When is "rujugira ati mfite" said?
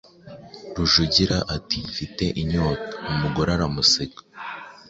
0.75-2.25